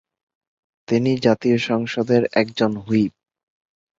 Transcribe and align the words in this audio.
তিনি 0.87 1.11
জাতীয় 1.17 1.57
সংসদের 1.67 2.21
একজন 2.33 2.71
হুইপ। 2.77 3.13